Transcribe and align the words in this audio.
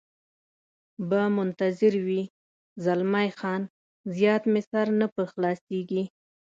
به 1.09 1.21
منتظر 1.37 1.93
وي، 2.05 2.21
زلمی 2.83 3.29
خان: 3.39 3.61
زیات 4.17 4.43
مې 4.51 4.61
سر 4.69 4.87
نه 4.99 5.07
په 5.15 5.23
خلاصېږي. 5.31 6.03